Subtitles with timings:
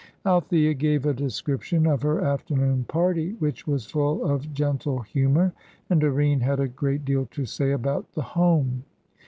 [0.25, 5.53] Althea gave a description of her afternoon party, which was full of gentle humour;
[5.91, 8.83] and Doreen had a great deal to say about the Home.